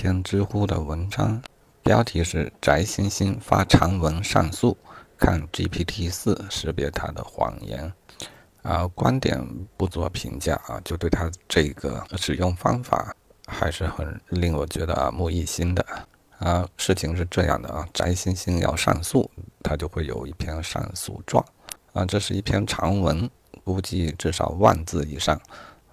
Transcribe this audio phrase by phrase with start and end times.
[0.00, 1.42] 篇知乎的文章，
[1.82, 4.74] 标题是“翟星星发长文上诉，
[5.18, 7.92] 看 GPT 四识别他的谎言”。
[8.64, 13.14] 啊，观点不做评价啊，就对他这个使用方法
[13.46, 15.84] 还是很令我觉得耳目一新的。
[16.38, 19.30] 啊，事情是这样的啊，翟星星要上诉，
[19.62, 21.44] 他就会有一篇上诉状。
[21.92, 23.28] 啊，这是一篇长文，
[23.64, 25.38] 估计至少万字以上。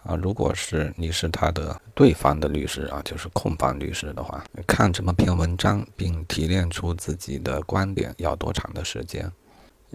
[0.08, 9.30] 啊，如果是你是他的对方的律师啊，就是控方律师的话，看这么篇文章并提炼出自己的观点要多长的时间？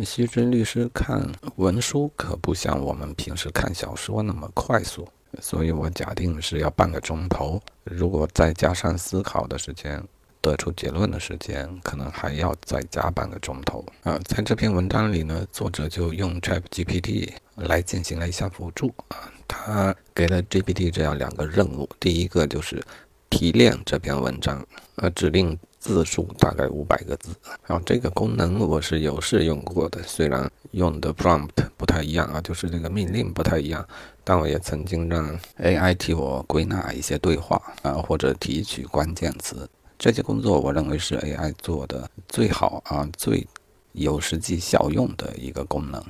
[0.04, 5.08] 须知律师看文书可不像我们平时看小说那么快速，
[5.40, 7.60] 所以我假定是要半个钟头。
[7.84, 10.02] 如果再加上思考的时间，
[10.42, 13.82] 得出结论的时间，可能还要再加半个钟头。
[14.02, 19.31] 啊，在这篇文章里呢，作者就用 ChatGPT 来进行了一下辅助啊。
[19.46, 22.82] 他给了 GPT 这样两个任务，第一个就是
[23.30, 27.30] 提炼这篇文章，呃，指令字数大概五百个字。
[27.66, 33.86] 然后这个功能我是有试用过的，虽然用的 prompt 不太一样啊，就是这个命令不太一样，
[34.22, 39.68] 但我也曾经让 AI 替我归纳一些对话啊，或者提取关键词。
[39.98, 43.46] 这些工作我认为是 AI 做的最好啊，最
[43.92, 46.04] 有实际效用的一个功能。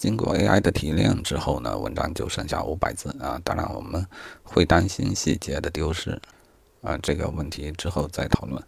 [0.00, 3.38] 经过 AI 的提炼之后呢，文章就剩下五百字啊。
[3.44, 4.04] 当然，我们
[4.42, 6.18] 会担心细节的丢失
[6.80, 8.62] 啊，这个问题之后再讨论。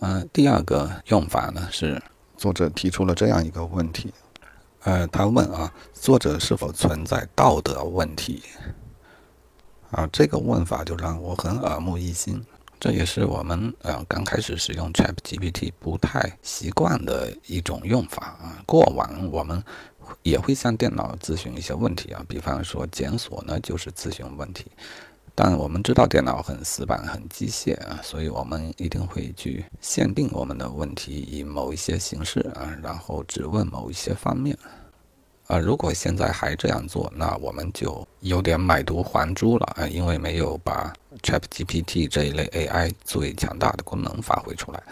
[0.00, 2.02] 呃，第二个用法呢是
[2.36, 4.12] 作者提出了这样一个问题，
[4.82, 8.42] 呃，他问啊，作者是否存在道德问题？
[9.92, 12.44] 啊，这个问法就让我很耳目一新。
[12.80, 18.60] 这也是我们呃刚开始使用 ChatGPT 不太习惯的一种用法啊。
[18.66, 19.62] 过往我们
[20.22, 24.66] 也会向电脑咨询一些问题啊，比方说检索呢就是咨询问题，
[25.34, 34.56] 但我们知道电脑很死板、很机械啊，所以我们一定会去限定我们的问题以某一些形式啊，然后只问某一些方面。
[35.46, 40.90] 啊，如果现在还这样做，那我们就有点买椟还珠了啊，因为没有把
[41.22, 44.82] ChatGPT 这一类 AI 最强大的功能发挥出来。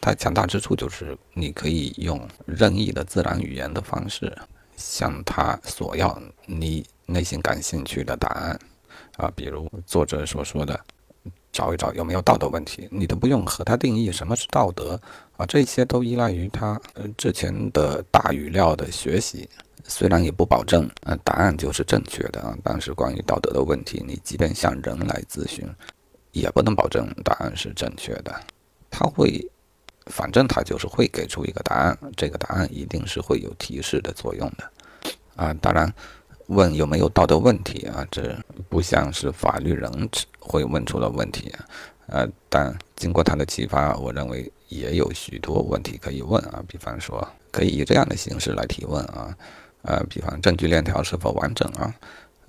[0.00, 4.34] 它强大之处就是你可以用任意的自然语言的方式
[4.78, 8.58] 向他索要你内心感兴趣的答案
[9.16, 10.78] 啊，比如作者所说的，
[11.52, 14.98] 找一找有没有道德问题，你都不用和他定义什么是道德
[15.36, 19.48] 啊，这些都依赖于他呃之前的大语料的学习。
[19.90, 25.66] 虽然也不保证，呃，答案就是正确的啊，但是关于道德的问题，你即便向人来咨询，
[26.32, 28.38] 也不能保证答案是正确的。
[28.90, 29.50] 他会，
[30.08, 34.70] 反正他就是会给出一个答案，这个答案一定是会有提示的作用的。
[35.36, 35.92] 啊，当然，
[36.46, 38.36] 问有没有道德问题啊，这
[38.68, 40.10] 不像是法律人
[40.40, 41.64] 会问出的问题啊。
[42.06, 49.36] 呃，但经过他的启发，我认为也有许多问题可以问啊，比方说，可以以这样的形式来提问啊。
[49.82, 51.94] 呃，比方证据链条是否完整啊？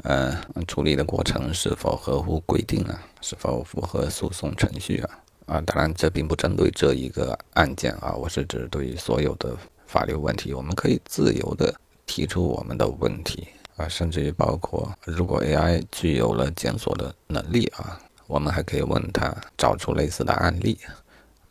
[0.04, 3.00] 呃，处理的过程是否合乎规定啊？
[3.22, 5.20] 是否符合诉讼程序啊？
[5.50, 11.74] 啊，当然这并不针对这一个案件啊，我是指对于所有的法律问题，我们可以自由的
[12.06, 20.78] 提出我们的问题啊，甚至于包括如果 AI 具有了检索的能力啊，我们还可以问他找出类似的案例，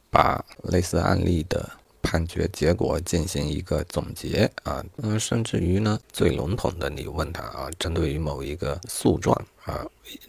[0.09, 1.69] 把类似案例的。
[2.01, 9.85] 判决结果进行一个总结啊，嗯，甚至于呢，最笼统的，你问他啊，针对于某一个诉状啊，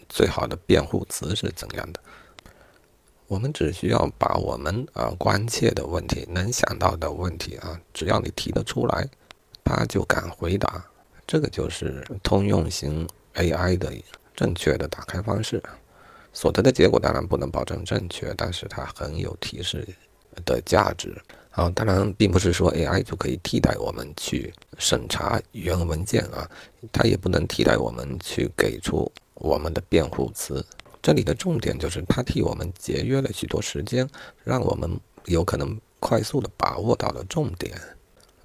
[0.10, 2.00] 最好的辩护词是怎样的？
[3.30, 9.08] 我们只需要把我们啊关切的问题、能想到的问题啊，只要你提得出来，
[9.64, 10.84] 他就敢回答。
[11.28, 13.94] 这个就是通用型 AI 的
[14.36, 15.62] 正确的打开方式。
[16.34, 19.88] 所得的结果当然不能保证正确，但是它很有提示
[20.44, 21.16] 的价值。
[21.52, 26.50] 啊，当然，并不是说 AI 就可以替代我们去审查原文件啊，
[26.92, 30.66] 它也不能替代我们去给出我们的辩护词。
[31.02, 34.10] 这里的重点就是它替我们节约了许多时间，
[34.44, 37.80] 让我们有可能快速的把握到了重点。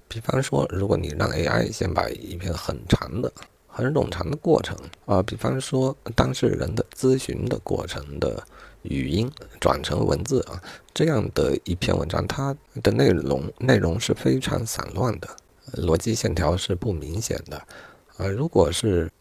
[0.07, 3.31] 比方说，如果你让 AI 先把一篇很长的、
[3.67, 8.43] 很冗长的过程啊，比方说当事人的咨询的过程的。
[8.87, 9.27] 语音
[9.59, 10.61] 转成文字啊，
[10.93, 15.27] 这样的一篇文章，它的内容内容是非常散乱的，
[15.73, 17.57] 逻辑线条是不明显的。
[18.17, 19.11] 啊，如果是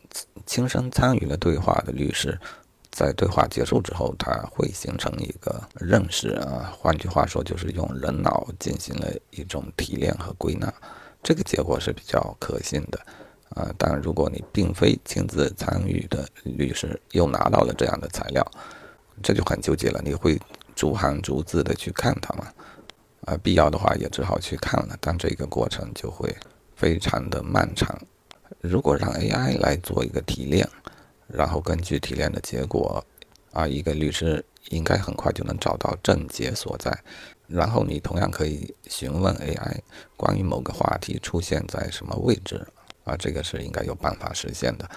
[0.44, 2.38] 亲身参与了对话的律师，
[2.94, 10.72] 在对话结束之后，他会形成一个认识啊，换句话说，就是用人脑进行了一种提炼和归纳，
[11.20, 13.00] 这个结果是比较可信的。
[13.50, 18.46] 啊，但如果你并非亲自参与的律师，又拿到了这样的材料。
[19.22, 20.40] 这就很纠结了，你会
[20.76, 22.46] 逐行逐字的去看它嘛，
[23.26, 26.32] 啊，必要的话也只好去看了，但这个过程就会
[26.76, 27.96] 非常的漫长。
[28.60, 30.68] 如果让 AI 来做一个提炼，
[31.36, 33.04] 然后根据提炼的结果，
[33.52, 36.96] 啊，一个律师应该很快就能找到症结所在。
[37.46, 39.78] 然后你同样可以询问 AI
[40.16, 42.66] 关于某个话题出现在什么位置，
[43.04, 44.88] 啊，这个是应该有办法实现的。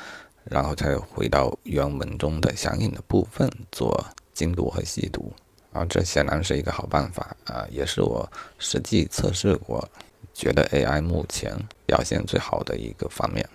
[0.46, 4.02] 然后再回到原文中的相应的部分做
[4.34, 5.34] 精读和细读，
[5.74, 9.86] 啊，这显然是一个好办法啊，也是我实际测试过，
[10.34, 11.54] 觉得 AI 目前
[11.86, 13.46] 表现最好的一个方面。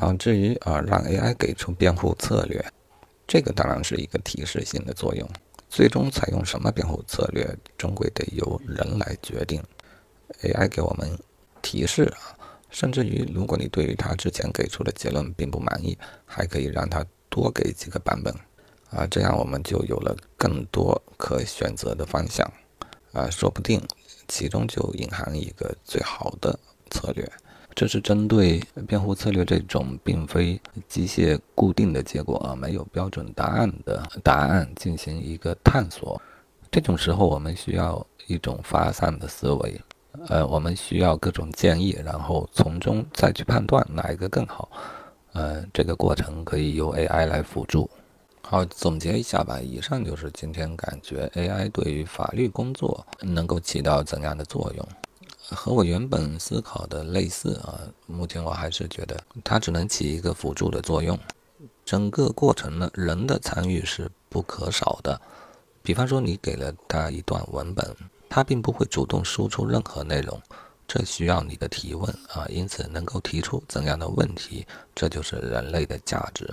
[0.00, 2.64] 然后至于啊，让 AI 给出辩护策略，
[3.26, 5.28] 这个当然是一个提示性的作用，
[5.68, 9.62] 最终采用什么辩护策略，终归得由人来决定。
[10.40, 11.18] AI 给我们
[11.60, 12.34] 提示啊。
[12.70, 18.32] 甚至于，如果你对于他之前给出的结论并不满意，还可以让他多给几个版本，
[18.90, 22.50] 啊，这样我们就有了更多可选择的方向，
[23.12, 23.82] 啊，说不定
[24.28, 26.58] 其中就隐含一个最好的
[26.90, 27.30] 策略。
[27.74, 36.20] 这是针对辩护策略这种并非机械固定的结果啊，没有标准答案的答案进行一个探索。
[36.70, 39.80] 这种时候，我们需要一种发散的思维。
[40.26, 44.68] 呃，我们需要各种建议，然后从中再去判断哪一个更好。
[45.32, 47.88] 呃，这个过程可以由 AI 来辅助。
[48.42, 49.60] 好，总结一下吧。
[49.60, 54.88] 以上就是今天感觉 AI 对于法律工作能够起到怎样的作用，
[55.50, 57.78] 和我原本思考的类似啊。
[58.06, 61.18] 目前我还是觉得它只能起一个辅助的作用，
[61.84, 65.20] 整个过程呢，人的参与是不可少的。
[65.82, 67.96] 比方说，你给了他一段文本。
[68.32, 70.40] 它并不会主动输出任何内容，
[70.86, 72.46] 这需要你的提问啊。
[72.48, 74.64] 因此，能够提出怎样的问题，
[74.94, 76.48] 这就是人类的价值。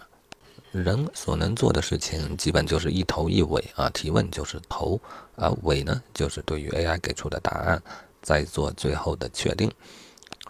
[0.71, 3.87] 人所能做的事情，基本就是一头一尾啊。
[3.91, 4.99] 提问就是头，
[5.35, 7.79] 而尾呢，就是对于 AI 给出的答案，
[8.27, 9.71] 再做最后的确定。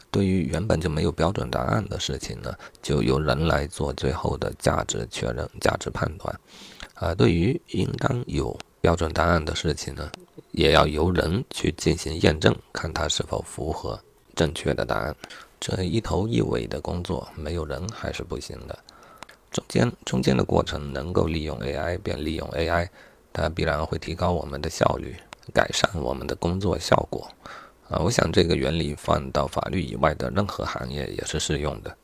[0.09, 2.51] 对于原本就没有标准答案的事情呢，
[2.81, 6.39] 就由人来做最后的价值确认、价值判断。
[6.95, 10.11] 啊，对于应当有标准答案的事情呢？
[10.53, 13.99] 也要由人去进行验证，看它是否符合
[14.33, 15.15] 正确的答案。
[15.59, 18.79] 这一头一尾的工作，没有人还是不行的。
[19.51, 22.87] 中间中间的过程能够利用 AI，便利用 AI，
[23.31, 25.15] 它必然会提高我们的效率，
[25.53, 27.29] 改善我们的工作效果。
[27.89, 31.97] 啊，我想这个原理放到法律以外的任何行业也是适用的。